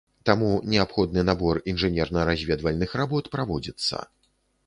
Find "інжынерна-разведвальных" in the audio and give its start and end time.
1.73-2.97